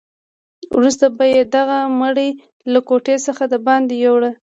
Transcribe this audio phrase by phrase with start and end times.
[0.77, 2.29] وروسته به یې دغه مړی
[2.71, 4.23] له کوټې څخه دباندې یووړ.